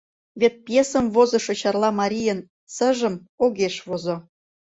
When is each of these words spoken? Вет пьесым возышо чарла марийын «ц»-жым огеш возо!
Вет 0.39 0.55
пьесым 0.65 1.05
возышо 1.15 1.53
чарла 1.61 1.89
марийын 1.99 2.39
«ц»-жым 2.73 3.15
огеш 3.45 3.75
возо! 3.87 4.15